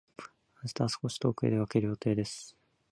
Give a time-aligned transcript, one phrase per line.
[0.63, 2.57] 明日は少し遠くへ出かける予定です。